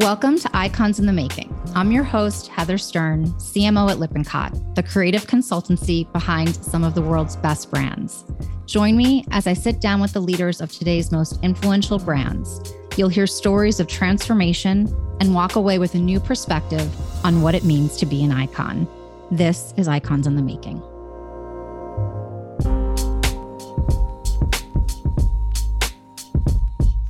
[0.00, 1.52] Welcome to Icons in the Making.
[1.74, 7.02] I'm your host, Heather Stern, CMO at Lippincott, the creative consultancy behind some of the
[7.02, 8.24] world's best brands.
[8.64, 12.72] Join me as I sit down with the leaders of today's most influential brands.
[12.96, 14.86] You'll hear stories of transformation
[15.20, 16.88] and walk away with a new perspective
[17.24, 18.86] on what it means to be an icon.
[19.32, 20.80] This is Icons in the Making.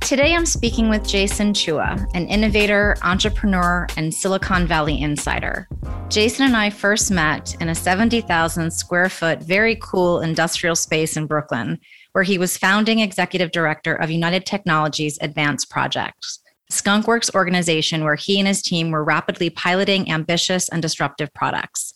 [0.09, 5.67] Today, I'm speaking with Jason Chua, an innovator, entrepreneur, and Silicon Valley insider.
[6.09, 11.27] Jason and I first met in a 70,000 square foot, very cool industrial space in
[11.27, 11.77] Brooklyn,
[12.13, 16.39] where he was founding executive director of United Technologies Advanced Projects,
[16.71, 21.93] Skunkworks organization where he and his team were rapidly piloting ambitious and disruptive products.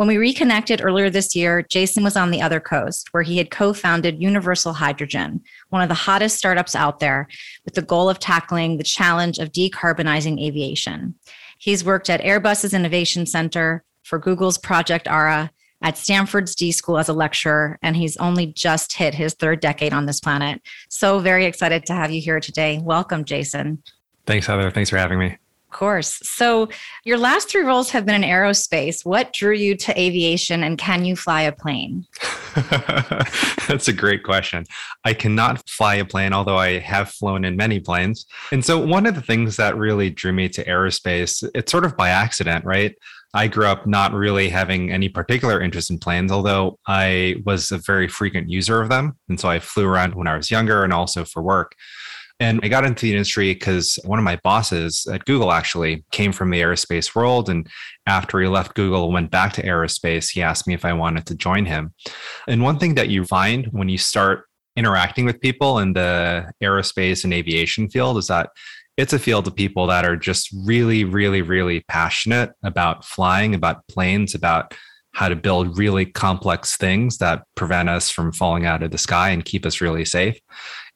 [0.00, 3.50] When we reconnected earlier this year, Jason was on the other coast where he had
[3.50, 7.28] co founded Universal Hydrogen, one of the hottest startups out there,
[7.66, 11.16] with the goal of tackling the challenge of decarbonizing aviation.
[11.58, 15.50] He's worked at Airbus's Innovation Center, for Google's Project Ara,
[15.82, 19.92] at Stanford's D School as a lecturer, and he's only just hit his third decade
[19.92, 20.62] on this planet.
[20.88, 22.80] So, very excited to have you here today.
[22.82, 23.82] Welcome, Jason.
[24.24, 24.70] Thanks, Heather.
[24.70, 25.36] Thanks for having me.
[25.70, 26.18] Of course.
[26.24, 26.68] So,
[27.04, 29.04] your last three roles have been in aerospace.
[29.04, 32.06] What drew you to aviation and can you fly a plane?
[33.68, 34.64] That's a great question.
[35.04, 38.26] I cannot fly a plane, although I have flown in many planes.
[38.50, 41.96] And so, one of the things that really drew me to aerospace, it's sort of
[41.96, 42.96] by accident, right?
[43.32, 47.78] I grew up not really having any particular interest in planes, although I was a
[47.78, 49.16] very frequent user of them.
[49.28, 51.76] And so I flew around when I was younger and also for work.
[52.40, 56.32] And I got into the industry because one of my bosses at Google actually came
[56.32, 57.50] from the aerospace world.
[57.50, 57.68] And
[58.06, 61.26] after he left Google and went back to aerospace, he asked me if I wanted
[61.26, 61.92] to join him.
[62.48, 67.24] And one thing that you find when you start interacting with people in the aerospace
[67.24, 68.48] and aviation field is that
[68.96, 73.86] it's a field of people that are just really, really, really passionate about flying, about
[73.88, 74.74] planes, about
[75.12, 79.30] how to build really complex things that prevent us from falling out of the sky
[79.30, 80.38] and keep us really safe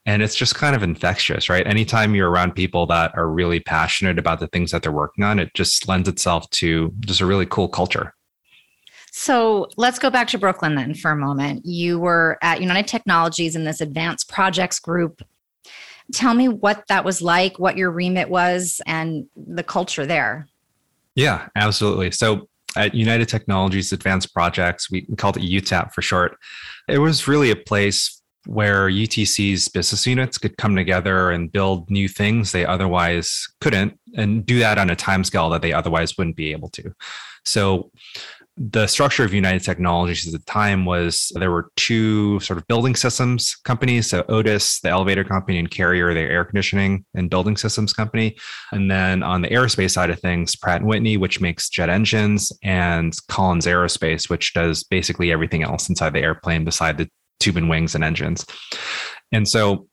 [0.06, 1.66] and it's just kind of infectious right?
[1.66, 5.38] Anytime you're around people that are really passionate about the things that they're working on
[5.38, 8.14] it just lends itself to just a really cool culture.
[9.12, 11.64] So let's go back to brooklyn then for a moment.
[11.64, 15.22] You were at united technologies in this advanced projects group.
[16.12, 20.48] Tell me what that was like what your remit was and the culture there.
[21.14, 22.10] Yeah absolutely.
[22.10, 26.36] So at United Technologies Advanced Projects, we called it UTAP for short.
[26.88, 32.08] It was really a place where UTC's business units could come together and build new
[32.08, 36.52] things they otherwise couldn't and do that on a timescale that they otherwise wouldn't be
[36.52, 36.94] able to.
[37.44, 37.90] So
[38.56, 42.94] the structure of United Technologies at the time was there were two sort of building
[42.94, 44.08] systems companies.
[44.08, 48.36] So Otis, the elevator company, and Carrier, the air conditioning and building systems company.
[48.70, 52.52] And then on the aerospace side of things, Pratt and Whitney, which makes jet engines,
[52.62, 57.08] and Collins Aerospace, which does basically everything else inside the airplane beside the
[57.44, 58.46] tube and wings and engines.
[59.32, 59.86] And so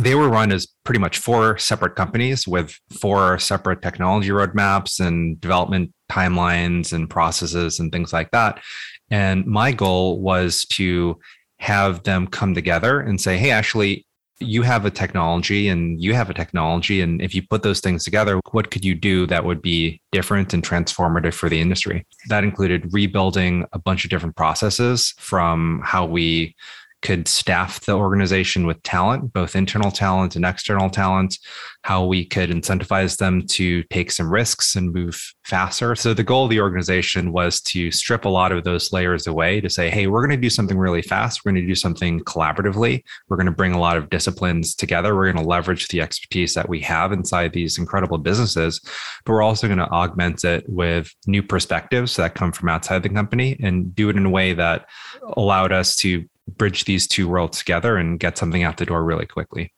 [0.00, 5.40] they were run as pretty much four separate companies with four separate technology roadmaps and
[5.40, 8.62] development timelines and processes and things like that.
[9.10, 11.18] And my goal was to
[11.58, 14.05] have them come together and say, hey, actually,
[14.38, 17.00] you have a technology and you have a technology.
[17.00, 20.52] And if you put those things together, what could you do that would be different
[20.52, 22.06] and transformative for the industry?
[22.28, 26.54] That included rebuilding a bunch of different processes from how we
[27.02, 31.38] could staff the organization with talent, both internal talent and external talent,
[31.82, 35.94] how we could incentivize them to take some risks and move faster.
[35.94, 39.60] So the goal of the organization was to strip a lot of those layers away
[39.60, 41.44] to say, hey, we're going to do something really fast.
[41.44, 43.02] We're going to do something collaboratively.
[43.28, 45.14] We're going to bring a lot of disciplines together.
[45.14, 48.80] We're going to leverage the expertise that we have inside these incredible businesses,
[49.24, 53.08] but we're also going to augment it with new perspectives that come from outside the
[53.08, 54.88] company and do it in a way that
[55.36, 59.26] allowed us to bridge these two worlds together and get something out the door really
[59.26, 59.72] quickly.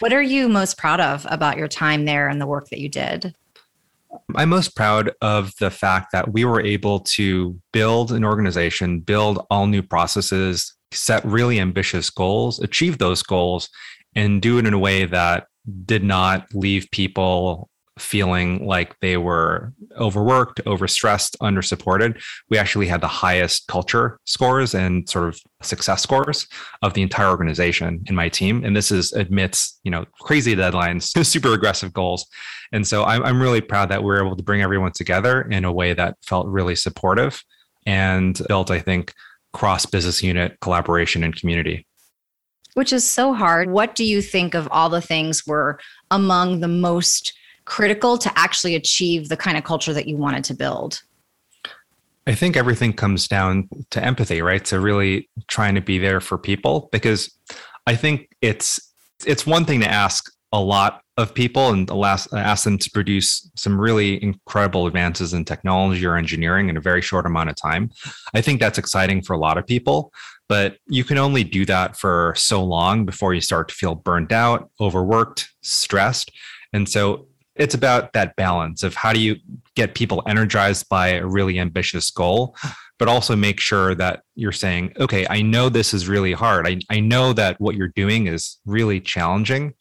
[0.00, 2.88] What are you most proud of about your time there and the work that you
[2.88, 3.34] did?
[4.34, 9.44] I'm most proud of the fact that we were able to build an organization, build
[9.50, 13.68] all new processes, set really ambitious goals, achieve those goals,
[14.14, 15.46] and do it in a way that
[15.84, 22.20] did not leave people feeling like they were overworked, overstressed, undersupported.
[22.50, 26.46] We actually had the highest culture scores and sort of success scores
[26.82, 28.64] of the entire organization in my team.
[28.64, 32.26] And this is amidst, you know, crazy deadlines, super aggressive goals.
[32.72, 35.64] And so I'm, I'm really proud that we we're able to bring everyone together in
[35.64, 37.42] a way that felt really supportive
[37.86, 39.14] and built, I think,
[39.52, 41.86] cross business unit collaboration and community.
[42.74, 43.70] Which is so hard.
[43.70, 47.32] What do you think of all the things were among the most
[47.66, 51.02] critical to actually achieve the kind of culture that you wanted to build?
[52.26, 54.64] I think everything comes down to empathy, right?
[54.66, 57.32] To really trying to be there for people because
[57.86, 58.80] I think it's
[59.24, 63.80] it's one thing to ask a lot of people and ask them to produce some
[63.80, 67.90] really incredible advances in technology or engineering in a very short amount of time.
[68.34, 70.12] I think that's exciting for a lot of people,
[70.48, 74.32] but you can only do that for so long before you start to feel burned
[74.32, 76.30] out, overworked, stressed.
[76.72, 77.26] And so
[77.56, 79.36] it's about that balance of how do you
[79.74, 82.56] get people energized by a really ambitious goal
[82.98, 86.80] but also make sure that you're saying okay i know this is really hard I,
[86.90, 89.74] I know that what you're doing is really challenging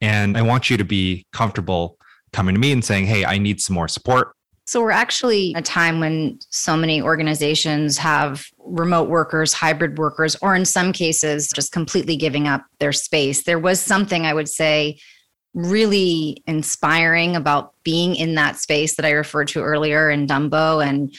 [0.00, 1.96] and i want you to be comfortable
[2.32, 4.34] coming to me and saying hey i need some more support
[4.64, 10.54] so we're actually a time when so many organizations have remote workers, hybrid workers, or
[10.54, 13.42] in some cases, just completely giving up their space.
[13.42, 14.98] There was something I would say
[15.54, 21.14] really inspiring about being in that space that I referred to earlier in Dumbo and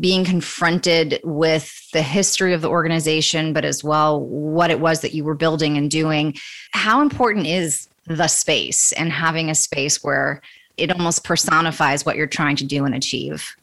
[0.00, 5.14] being confronted with the history of the organization, but as well what it was that
[5.14, 6.34] you were building and doing.
[6.70, 10.40] How important is the space and having a space where
[10.76, 13.54] it almost personifies what you're trying to do and achieve?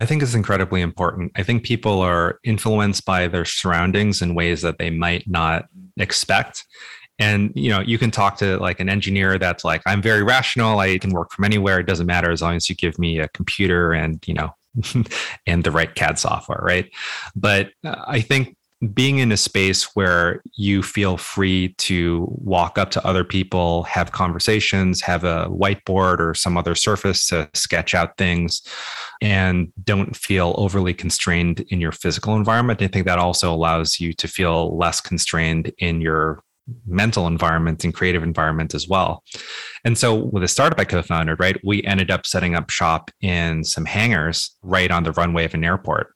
[0.00, 1.32] I think it's incredibly important.
[1.36, 5.66] I think people are influenced by their surroundings in ways that they might not
[5.96, 6.64] expect
[7.18, 10.78] and you know you can talk to like an engineer that's like i'm very rational
[10.78, 13.28] i can work from anywhere it doesn't matter as long as you give me a
[13.28, 14.50] computer and you know
[15.46, 16.90] and the right cad software right
[17.34, 18.54] but uh, i think
[18.94, 24.12] being in a space where you feel free to walk up to other people, have
[24.12, 28.62] conversations, have a whiteboard or some other surface to sketch out things,
[29.20, 32.80] and don't feel overly constrained in your physical environment.
[32.80, 36.44] I think that also allows you to feel less constrained in your
[36.86, 39.24] mental environment and creative environment as well.
[39.84, 43.64] And so with a startup I co-founded, right, we ended up setting up shop in
[43.64, 46.12] some hangars right on the runway of an airport.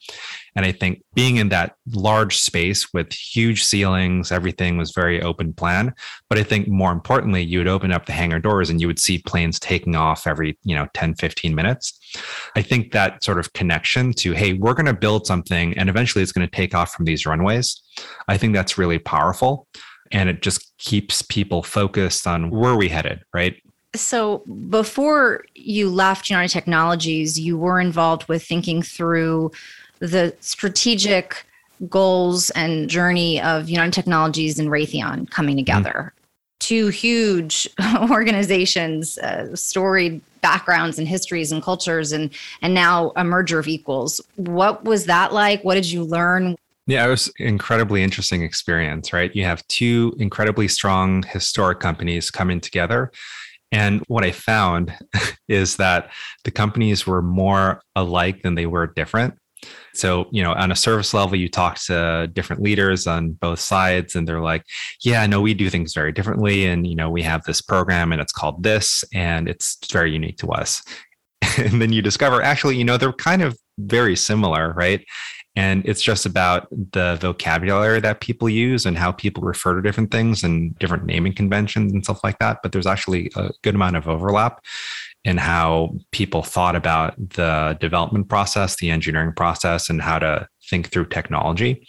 [0.54, 5.54] And I think being in that large space with huge ceilings, everything was very open
[5.54, 5.94] plan.
[6.28, 8.98] But I think more importantly, you would open up the hangar doors and you would
[8.98, 11.98] see planes taking off every, you know, 10, 15 minutes.
[12.54, 16.22] I think that sort of connection to, hey, we're going to build something and eventually
[16.22, 17.82] it's going to take off from these runways.
[18.28, 19.66] I think that's really powerful
[20.12, 23.56] and it just keeps people focused on where we headed, right?
[23.94, 24.38] So
[24.70, 29.52] before you left United Technologies, you were involved with thinking through
[29.98, 31.44] the strategic
[31.88, 35.58] goals and journey of United Technologies and Raytheon coming mm-hmm.
[35.58, 35.92] together.
[36.14, 36.18] Mm-hmm.
[36.60, 37.68] Two huge
[38.10, 42.30] organizations, uh, storied backgrounds and histories and cultures, and
[42.62, 44.20] and now a merger of equals.
[44.36, 45.62] What was that like?
[45.64, 46.56] What did you learn?
[46.86, 49.34] Yeah, it was incredibly interesting experience, right?
[49.34, 53.12] You have two incredibly strong historic companies coming together.
[53.70, 54.92] And what I found
[55.48, 56.10] is that
[56.44, 59.34] the companies were more alike than they were different.
[59.94, 64.16] So, you know, on a service level, you talk to different leaders on both sides,
[64.16, 64.64] and they're like,
[65.02, 66.66] yeah, no, we do things very differently.
[66.66, 70.38] And, you know, we have this program and it's called this, and it's very unique
[70.38, 70.82] to us.
[71.58, 75.04] And then you discover actually, you know, they're kind of very similar, right?
[75.54, 80.10] And it's just about the vocabulary that people use and how people refer to different
[80.10, 82.60] things and different naming conventions and stuff like that.
[82.62, 84.64] But there's actually a good amount of overlap
[85.24, 90.90] in how people thought about the development process, the engineering process, and how to think
[90.90, 91.86] through technology.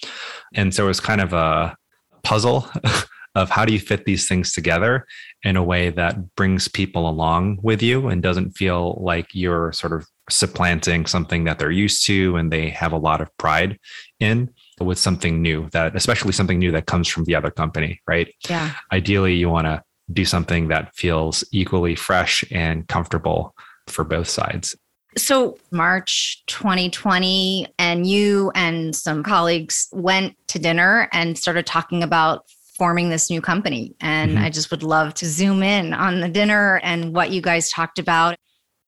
[0.54, 1.76] And so it's kind of a
[2.24, 2.68] puzzle
[3.36, 5.06] of how do you fit these things together
[5.44, 9.94] in a way that brings people along with you and doesn't feel like you're sort
[9.94, 13.78] of supplanting something that they're used to and they have a lot of pride
[14.20, 14.50] in
[14.80, 18.34] with something new that especially something new that comes from the other company right?
[18.50, 18.74] Yeah.
[18.92, 23.56] Ideally you want to do something that feels equally fresh and comfortable
[23.88, 24.76] for both sides.
[25.16, 32.46] So, March 2020, and you and some colleagues went to dinner and started talking about
[32.78, 33.96] forming this new company.
[34.02, 34.44] And mm-hmm.
[34.44, 38.00] I just would love to zoom in on the dinner and what you guys talked
[38.00, 38.36] about.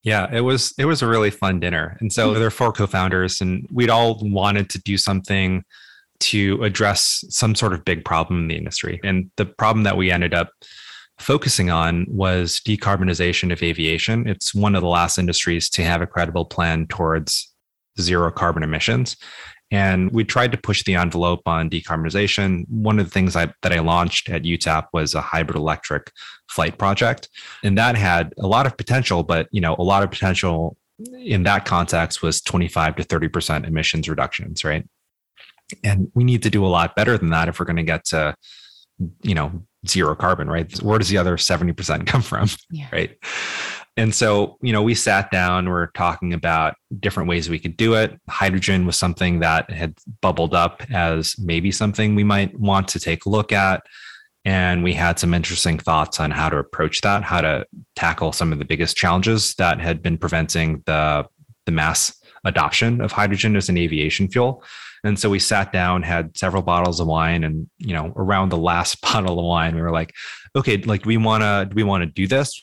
[0.04, 1.98] Yeah, it was it was a really fun dinner.
[2.00, 5.64] And so there are four co-founders and we'd all wanted to do something
[6.20, 9.00] to address some sort of big problem in the industry.
[9.04, 10.52] And the problem that we ended up
[11.20, 14.28] focusing on was decarbonization of aviation.
[14.28, 17.52] It's one of the last industries to have a credible plan towards
[18.00, 19.16] zero carbon emissions.
[19.72, 22.66] And we tried to push the envelope on decarbonization.
[22.70, 26.12] One of the things I, that I launched at UTAP was a hybrid electric
[26.50, 27.30] flight project.
[27.64, 30.78] And that had a lot of potential, but you know, a lot of potential
[31.20, 34.88] in that context was 25 to 30% emissions reductions, right?
[35.84, 38.06] And we need to do a lot better than that if we're going to get
[38.06, 38.36] to,
[39.24, 40.72] you know, zero carbon, right?
[40.82, 42.50] Where does the other 70% come from?
[42.70, 42.88] Yeah.
[42.92, 43.18] Right.
[43.98, 47.94] And so, you know, we sat down, we're talking about different ways we could do
[47.94, 48.20] it.
[48.30, 53.26] Hydrogen was something that had bubbled up as maybe something we might want to take
[53.26, 53.86] a look at.
[54.44, 58.52] And we had some interesting thoughts on how to approach that, how to tackle some
[58.52, 61.26] of the biggest challenges that had been preventing the,
[61.66, 64.64] the mass adoption of hydrogen as an aviation fuel.
[65.06, 68.58] And so we sat down, had several bottles of wine, and you know, around the
[68.58, 70.14] last bottle of wine, we were like,
[70.56, 72.62] okay, like do we want to do we want to do this?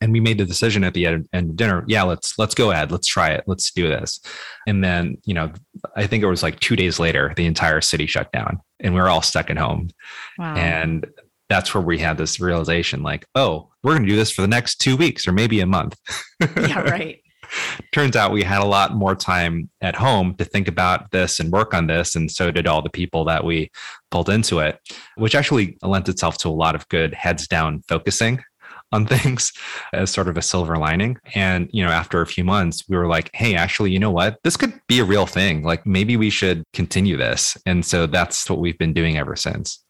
[0.00, 2.70] And we made the decision at the end, end of dinner, yeah, let's let's go
[2.70, 4.20] ahead, let's try it, let's do this.
[4.68, 5.52] And then, you know,
[5.96, 9.00] I think it was like two days later, the entire city shut down, and we
[9.00, 9.90] were all stuck at home.
[10.38, 10.54] Wow.
[10.54, 11.06] And
[11.48, 14.48] that's where we had this realization, like, oh, we're going to do this for the
[14.48, 15.98] next two weeks or maybe a month.
[16.56, 17.20] yeah, right
[17.92, 21.52] turns out we had a lot more time at home to think about this and
[21.52, 22.14] work on this.
[22.14, 23.70] And so did all the people that we
[24.10, 24.78] pulled into it,
[25.16, 28.42] which actually lent itself to a lot of good heads down focusing
[28.92, 29.52] on things
[29.92, 31.16] as sort of a silver lining.
[31.34, 34.38] And, you know, after a few months, we were like, hey, actually, you know what?
[34.42, 35.62] This could be a real thing.
[35.62, 37.56] Like maybe we should continue this.
[37.66, 39.84] And so that's what we've been doing ever since.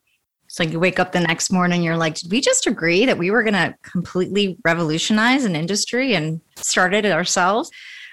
[0.53, 3.31] So you wake up the next morning, you're like, did we just agree that we
[3.31, 7.71] were going to completely revolutionize an industry and started it ourselves?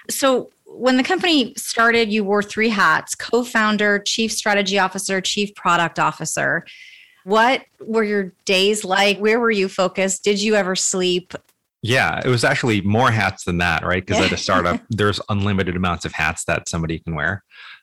[0.08, 5.52] So when the company started, you wore three hats co founder, chief strategy officer, chief
[5.56, 6.64] product officer.
[7.24, 9.18] What were your days like?
[9.18, 10.22] Where were you focused?
[10.22, 11.34] Did you ever sleep?
[11.82, 14.06] Yeah, it was actually more hats than that, right?
[14.06, 17.42] Because at a startup, there's unlimited amounts of hats that somebody can wear.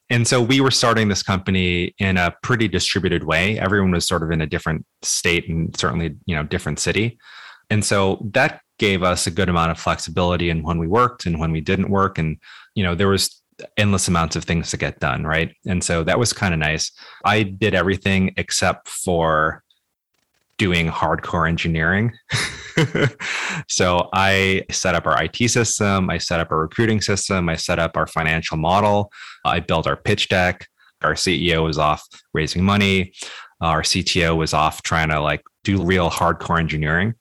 [0.10, 3.58] And so we were starting this company in a pretty distributed way.
[3.60, 7.18] Everyone was sort of in a different state and certainly, you know, different city.
[7.72, 11.40] And so that gave us a good amount of flexibility in when we worked and
[11.40, 12.20] when we didn't work.
[12.20, 12.38] And,
[12.76, 13.42] you know, there was
[13.78, 15.24] endless amounts of things to get done.
[15.24, 15.56] Right.
[15.66, 16.92] And so that was kind of nice.
[17.24, 19.64] I did everything except for
[20.58, 22.14] doing hardcore engineering.
[23.68, 27.80] so I set up our IT system, I set up our recruiting system, I set
[27.80, 29.12] up our financial model,
[29.46, 30.68] uh, I built our pitch deck.
[31.02, 33.14] Our CEO was off raising money.
[33.62, 37.14] Uh, our CTO was off trying to like do real hardcore engineering.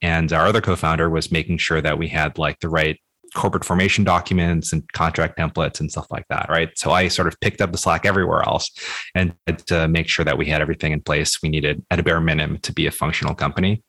[0.00, 3.00] And our other co-founder was making sure that we had like the right
[3.34, 6.70] corporate formation documents and contract templates and stuff like that, right?
[6.76, 8.70] So I sort of picked up the slack everywhere else
[9.14, 9.34] and
[9.66, 12.58] to make sure that we had everything in place we needed at a bare minimum
[12.58, 13.82] to be a functional company.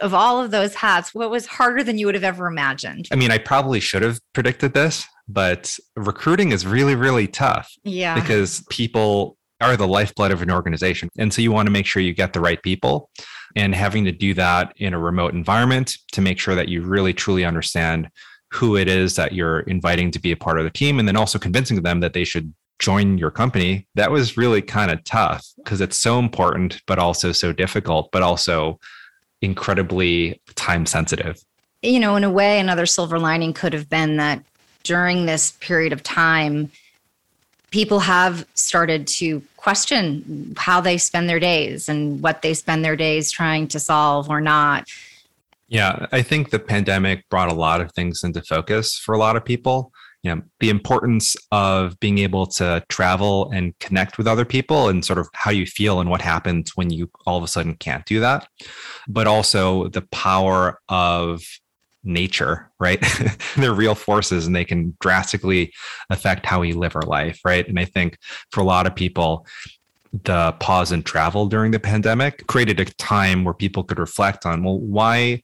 [0.00, 3.08] Of all of those hats, what was harder than you would have ever imagined?
[3.12, 7.70] I mean, I probably should have predicted this, but recruiting is really, really tough.
[7.84, 8.14] Yeah.
[8.14, 11.08] Because people are the lifeblood of an organization.
[11.18, 13.10] And so you want to make sure you get the right people
[13.54, 17.12] and having to do that in a remote environment to make sure that you really
[17.12, 18.08] truly understand
[18.52, 21.16] who it is that you're inviting to be a part of the team and then
[21.16, 23.86] also convincing them that they should join your company.
[23.94, 28.22] That was really kind of tough because it's so important but also so difficult but
[28.22, 28.78] also
[29.40, 31.42] incredibly time sensitive.
[31.82, 34.42] You know in a way another silver lining could have been that
[34.82, 36.70] during this period of time
[37.70, 42.96] people have started to question how they spend their days and what they spend their
[42.96, 44.86] days trying to solve or not
[45.72, 49.36] yeah, I think the pandemic brought a lot of things into focus for a lot
[49.36, 49.90] of people.
[50.22, 55.02] You know, the importance of being able to travel and connect with other people and
[55.02, 58.04] sort of how you feel and what happens when you all of a sudden can't
[58.04, 58.46] do that.
[59.08, 61.42] But also the power of
[62.04, 63.02] nature, right?
[63.56, 65.72] They're real forces and they can drastically
[66.10, 67.66] affect how we live our life, right?
[67.66, 68.18] And I think
[68.50, 69.46] for a lot of people,
[70.24, 74.62] the pause in travel during the pandemic created a time where people could reflect on,
[74.62, 75.42] well, why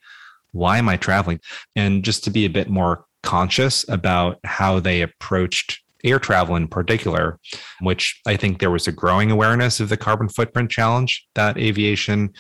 [0.59, 1.41] why am I traveling?
[1.77, 6.69] And just to be a bit more conscious about how they approached air travel in
[6.69, 7.39] particular,
[7.81, 12.33] which I think there was a growing awareness of the carbon footprint challenge that aviation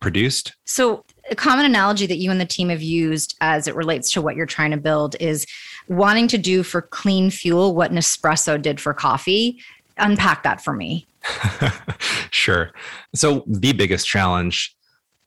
[0.00, 0.54] produced.
[0.64, 4.22] So, a common analogy that you and the team have used as it relates to
[4.22, 5.46] what you're trying to build is
[5.88, 9.60] wanting to do for clean fuel what Nespresso did for coffee.
[9.96, 11.06] Unpack that for me.
[12.30, 12.70] sure.
[13.14, 14.75] So, the biggest challenge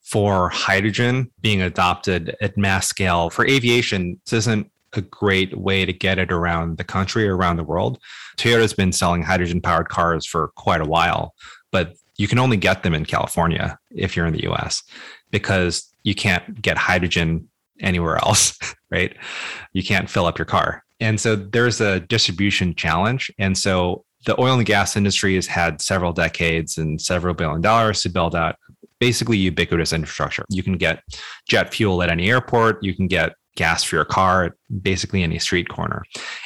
[0.09, 5.93] for hydrogen being adopted at mass scale for aviation this isn't a great way to
[5.93, 7.99] get it around the country or around the world.
[8.37, 11.33] Toyota's been selling hydrogen powered cars for quite a while
[11.71, 14.83] but you can only get them in california if you're in the us
[15.31, 17.47] because you can't get hydrogen
[17.81, 18.57] anywhere else
[18.91, 19.15] right?
[19.73, 20.83] You can't fill up your car.
[20.99, 23.31] And so there's a distribution challenge.
[23.39, 28.01] And so the oil and gas industry has had several decades and several billion dollars
[28.01, 28.55] to build out
[28.99, 30.45] basically ubiquitous infrastructure.
[30.49, 31.03] You can get
[31.47, 35.37] jet fuel at any airport, you can get gas for your car at basically any
[35.37, 36.03] street corner.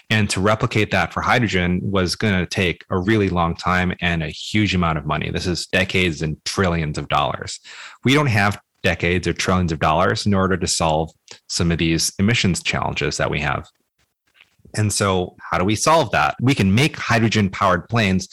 [0.10, 4.24] And to replicate that for hydrogen was going to take a really long time and
[4.24, 5.30] a huge amount of money.
[5.30, 7.60] This is decades and trillions of dollars.
[8.04, 11.12] We don't have decades or trillions of dollars in order to solve
[11.48, 13.68] some of these emissions challenges that we have.
[14.76, 16.36] And so, how do we solve that?
[16.42, 18.28] We can make hydrogen powered planes.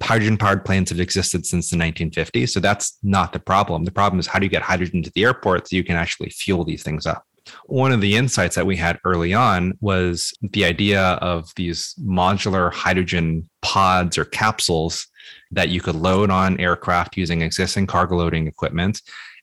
[0.00, 2.50] Hydrogen powered planes have existed since the 1950s.
[2.50, 3.84] So, that's not the problem.
[3.84, 6.30] The problem is how do you get hydrogen to the airport so you can actually
[6.30, 7.24] fuel these things up?
[7.66, 12.72] One of the insights that we had early on was the idea of these modular
[12.72, 15.06] hydrogen pods or capsules
[15.50, 19.00] that you could load on aircraft using existing cargo loading equipment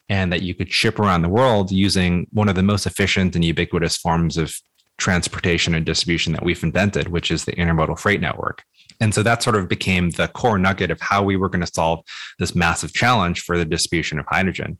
[0.09, 3.43] and that you could ship around the world using one of the most efficient and
[3.43, 4.53] ubiquitous forms of
[4.97, 8.63] transportation and distribution that we've invented, which is the intermodal freight network.
[8.99, 11.71] And so that sort of became the core nugget of how we were going to
[11.71, 12.03] solve
[12.39, 14.79] this massive challenge for the distribution of hydrogen.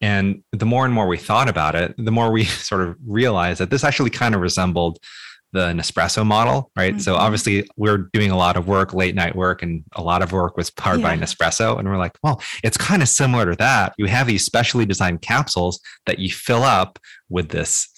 [0.00, 3.60] And the more and more we thought about it, the more we sort of realized
[3.60, 4.98] that this actually kind of resembled
[5.52, 6.94] the Nespresso model, right?
[6.94, 7.00] Mm-hmm.
[7.00, 10.32] So obviously we're doing a lot of work, late night work, and a lot of
[10.32, 11.14] work was powered yeah.
[11.14, 11.78] by Nespresso.
[11.78, 13.92] And we're like, well, it's kind of similar to that.
[13.98, 17.90] You have these specially designed capsules that you fill up with this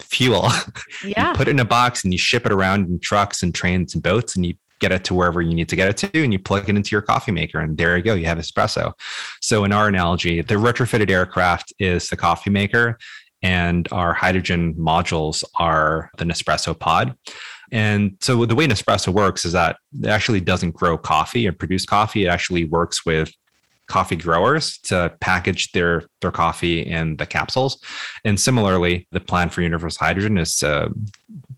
[0.00, 0.48] fuel.
[1.04, 1.30] Yeah.
[1.30, 3.94] you put it in a box and you ship it around in trucks and trains
[3.94, 6.32] and boats and you get it to wherever you need to get it to and
[6.32, 8.92] you plug it into your coffee maker and there you go you have espresso
[9.40, 12.98] so in our analogy the retrofitted aircraft is the coffee maker
[13.42, 17.14] and our hydrogen modules are the nespresso pod
[17.70, 21.84] and so the way nespresso works is that it actually doesn't grow coffee or produce
[21.84, 23.32] coffee it actually works with
[23.86, 27.82] coffee growers to package their their coffee in the capsules.
[28.24, 30.90] And similarly, the plan for Universal Hydrogen is to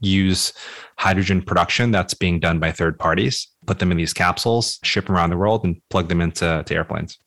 [0.00, 0.52] use
[0.98, 5.30] hydrogen production that's being done by third parties, put them in these capsules, ship around
[5.30, 7.18] the world, and plug them into to airplanes.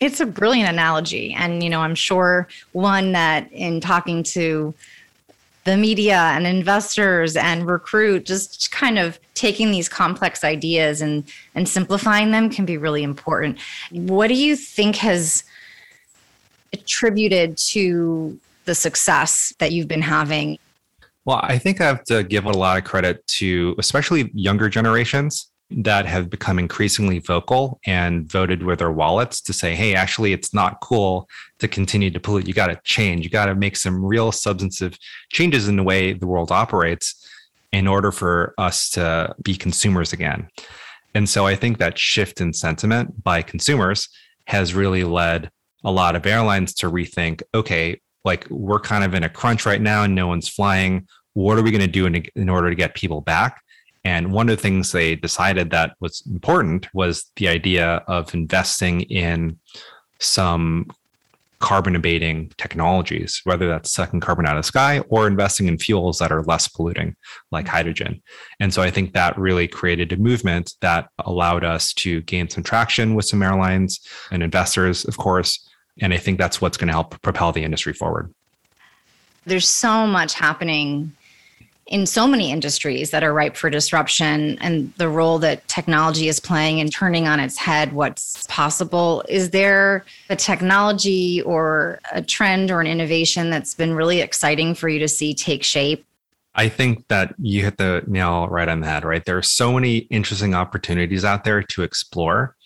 [0.00, 1.32] It's a brilliant analogy.
[1.32, 4.74] And, you know, I'm sure one that in talking to
[5.64, 11.68] the media and investors and recruit just kind of taking these complex ideas and and
[11.68, 13.58] simplifying them can be really important.
[13.90, 15.44] What do you think has
[16.72, 20.58] attributed to the success that you've been having?
[21.24, 25.50] Well i think i have to give a lot of credit to especially younger generations
[25.76, 30.54] that have become increasingly vocal and voted with their wallets to say, hey, actually, it's
[30.54, 32.46] not cool to continue to pollute.
[32.46, 33.24] You got to change.
[33.24, 34.96] You got to make some real substantive
[35.32, 37.28] changes in the way the world operates
[37.72, 40.48] in order for us to be consumers again.
[41.14, 44.08] And so I think that shift in sentiment by consumers
[44.46, 45.50] has really led
[45.82, 49.80] a lot of airlines to rethink okay, like we're kind of in a crunch right
[49.80, 51.08] now and no one's flying.
[51.32, 53.60] What are we going to do in, in order to get people back?
[54.04, 59.02] And one of the things they decided that was important was the idea of investing
[59.02, 59.58] in
[60.18, 60.90] some
[61.64, 66.18] carbon abating technologies, whether that's sucking carbon out of the sky or investing in fuels
[66.18, 67.16] that are less polluting,
[67.50, 67.76] like mm-hmm.
[67.76, 68.22] hydrogen.
[68.60, 72.62] And so I think that really created a movement that allowed us to gain some
[72.62, 75.66] traction with some airlines and investors, of course.
[76.00, 78.34] And I think that's what's going to help propel the industry forward.
[79.46, 81.12] There's so much happening
[81.86, 86.40] in so many industries that are ripe for disruption and the role that technology is
[86.40, 89.22] playing in turning on its head what's possible.
[89.28, 94.88] Is there a technology or a trend or an innovation that's been really exciting for
[94.88, 96.04] you to see take shape?
[96.54, 99.24] I think that you hit the nail right on the head, right?
[99.24, 102.56] There are so many interesting opportunities out there to explore.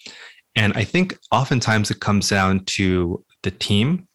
[0.55, 4.07] And I think oftentimes it comes down to the team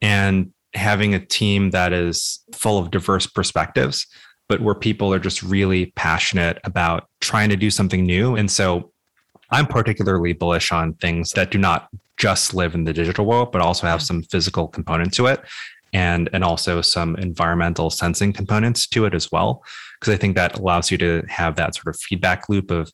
[0.00, 4.06] and having a team that is full of diverse perspectives,
[4.48, 8.36] but where people are just really passionate about trying to do something new.
[8.36, 8.90] And so
[9.50, 13.60] I'm particularly bullish on things that do not just live in the digital world, but
[13.60, 15.40] also have some physical component to it
[15.92, 19.62] and and also some environmental sensing components to it as well
[19.98, 22.92] because i think that allows you to have that sort of feedback loop of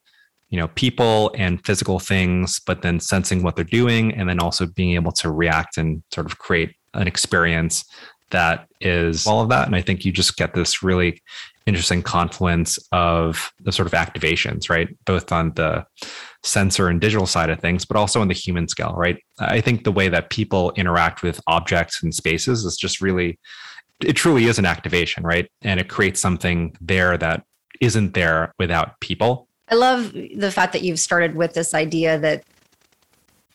[0.50, 4.66] you know people and physical things but then sensing what they're doing and then also
[4.66, 7.84] being able to react and sort of create an experience
[8.30, 9.66] that is all of that.
[9.66, 11.22] And I think you just get this really
[11.66, 14.88] interesting confluence of the sort of activations, right?
[15.06, 15.86] Both on the
[16.42, 19.18] sensor and digital side of things, but also on the human scale, right?
[19.38, 23.38] I think the way that people interact with objects and spaces is just really,
[24.02, 25.50] it truly is an activation, right?
[25.62, 27.44] And it creates something there that
[27.80, 29.48] isn't there without people.
[29.70, 32.44] I love the fact that you've started with this idea that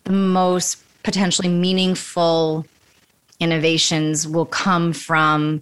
[0.05, 2.65] the most potentially meaningful
[3.39, 5.61] innovations will come from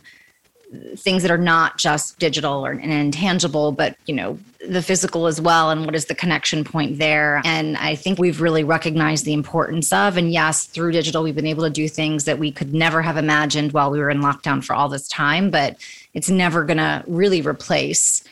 [0.96, 4.38] things that are not just digital or and intangible but you know
[4.68, 7.42] the physical as well and what is the connection point there.
[7.46, 11.46] And i think we've really recognized the importance of and yes through digital we've been
[11.46, 14.64] able to do things that we could never have imagined while we were in lockdown
[14.64, 15.78] for all this time but
[16.14, 18.24] it's never going to really replace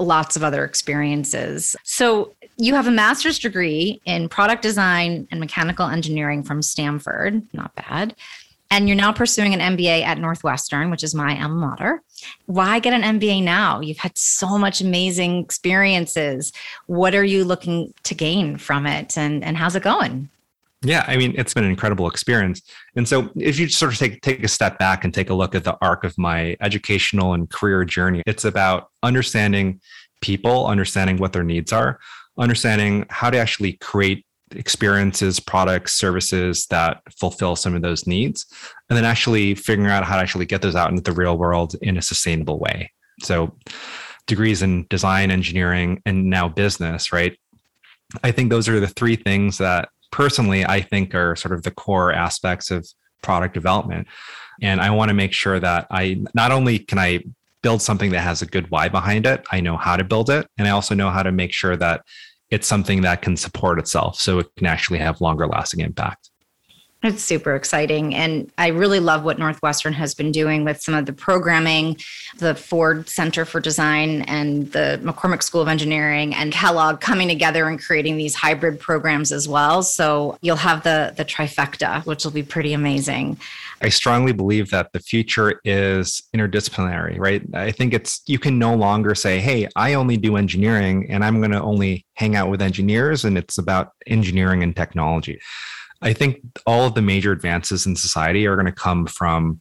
[0.00, 1.74] lots of other experiences.
[1.82, 7.42] So you have a master's degree in product design and mechanical engineering from stanford.
[7.52, 8.14] Not bad
[8.70, 12.02] And you're now pursuing an MBA at Northwestern, which is my alma mater.
[12.46, 13.80] Why get an MBA now?
[13.80, 16.52] You've had so much amazing experiences.
[16.86, 19.16] What are you looking to gain from it?
[19.16, 20.28] And, and how's it going?
[20.82, 22.62] Yeah, I mean, it's been an incredible experience.
[22.94, 25.56] And so if you sort of take take a step back and take a look
[25.56, 29.80] at the arc of my educational and career journey, it's about understanding
[30.20, 31.98] people, understanding what their needs are,
[32.38, 38.46] understanding how to actually create experiences, products, services that fulfill some of those needs,
[38.88, 41.74] and then actually figuring out how to actually get those out into the real world
[41.82, 42.90] in a sustainable way.
[43.22, 43.56] So
[44.26, 47.36] degrees in design, engineering, and now business, right?
[48.22, 51.70] I think those are the three things that personally I think are sort of the
[51.70, 52.86] core aspects of
[53.22, 54.06] product development.
[54.62, 57.22] And I want to make sure that I not only can I
[57.62, 60.46] build something that has a good why behind it, I know how to build it.
[60.56, 62.02] And I also know how to make sure that
[62.50, 66.27] it's something that can support itself so it can actually have longer lasting impact.
[67.00, 68.12] It's super exciting.
[68.12, 71.96] And I really love what Northwestern has been doing with some of the programming,
[72.38, 77.68] the Ford Center for Design and the McCormick School of Engineering and Kellogg coming together
[77.68, 79.84] and creating these hybrid programs as well.
[79.84, 83.38] So you'll have the the trifecta, which will be pretty amazing.
[83.80, 87.42] I strongly believe that the future is interdisciplinary, right?
[87.54, 91.38] I think it's you can no longer say, "Hey, I only do engineering and I'm
[91.38, 95.38] going to only hang out with engineers and it's about engineering and technology."
[96.00, 99.60] I think all of the major advances in society are going to come from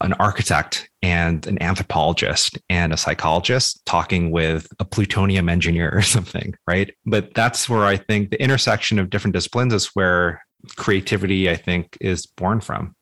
[0.00, 6.54] an architect and an anthropologist and a psychologist talking with a plutonium engineer or something,
[6.66, 6.94] right?
[7.06, 10.44] But that's where I think the intersection of different disciplines is where
[10.76, 12.94] creativity, I think, is born from.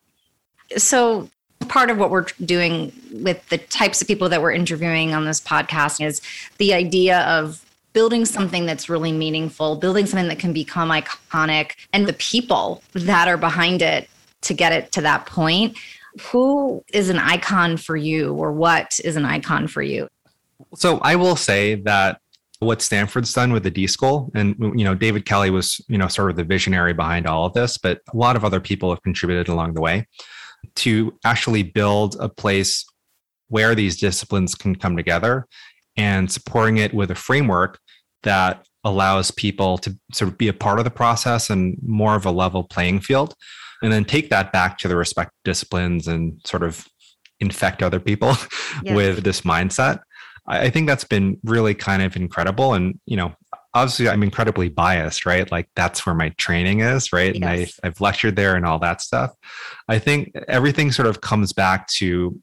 [0.76, 1.28] So,
[1.68, 5.40] part of what we're doing with the types of people that we're interviewing on this
[5.40, 6.22] podcast is
[6.56, 12.06] the idea of building something that's really meaningful, building something that can become iconic, and
[12.06, 14.08] the people that are behind it
[14.42, 15.76] to get it to that point.
[16.32, 20.08] Who is an icon for you, or what is an icon for you?
[20.74, 22.20] So I will say that
[22.58, 26.08] what Stanford's done with the D School, and you know, David Kelley was you know
[26.08, 29.02] sort of the visionary behind all of this, but a lot of other people have
[29.02, 30.06] contributed along the way
[30.76, 32.84] to actually build a place
[33.48, 35.46] where these disciplines can come together
[36.00, 37.78] and supporting it with a framework
[38.22, 42.24] that allows people to sort of be a part of the process and more of
[42.24, 43.34] a level playing field
[43.82, 46.86] and then take that back to the respective disciplines and sort of
[47.40, 48.34] infect other people
[48.84, 50.00] with this mindset.
[50.46, 53.34] I think that's been really kind of incredible and you know
[53.72, 55.50] obviously i'm incredibly biased right?
[55.52, 57.34] Like that's where my training is right?
[57.34, 57.42] Yes.
[57.42, 59.32] and I, i've lectured there and all that stuff.
[59.88, 62.40] I think everything sort of comes back to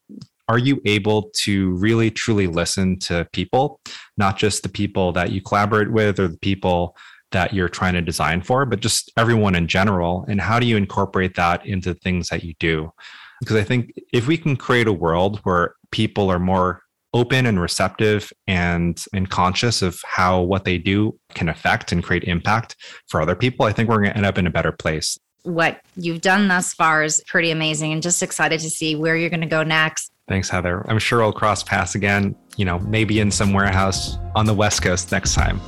[0.48, 3.80] are you able to really truly listen to people,
[4.18, 6.96] not just the people that you collaborate with or the people
[7.32, 10.26] that you're trying to design for, but just everyone in general?
[10.30, 12.92] And how do you incorporate that into things that you do?
[13.40, 16.82] Because I think if we can create a world where people are more
[17.14, 22.24] open and receptive and and conscious of how what they do can affect and create
[22.26, 22.76] impact
[23.08, 25.80] for other people i think we're going to end up in a better place what
[25.96, 29.42] you've done thus far is pretty amazing and just excited to see where you're going
[29.42, 30.86] to go next Thanks, Heather.
[30.90, 34.82] I'm sure we'll cross paths again, you know, maybe in some warehouse on the West
[34.82, 35.62] Coast next time.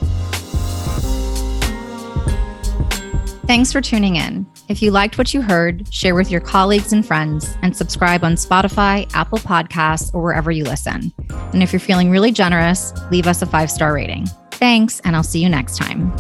[3.47, 4.45] Thanks for tuning in.
[4.67, 8.33] If you liked what you heard, share with your colleagues and friends and subscribe on
[8.33, 11.11] Spotify, Apple Podcasts, or wherever you listen.
[11.29, 14.27] And if you're feeling really generous, leave us a five star rating.
[14.51, 16.11] Thanks, and I'll see you next time.